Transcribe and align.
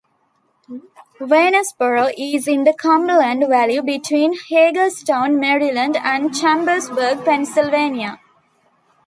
Waynesboro 1.19 2.07
is 2.17 2.47
in 2.47 2.63
the 2.63 2.73
Cumberland 2.73 3.43
Valley 3.47 3.79
between 3.81 4.33
Hagerstown, 4.49 5.39
Maryland, 5.39 5.95
and 5.95 6.35
Chambersburg, 6.35 7.23
Pennsylvania. 7.23 8.19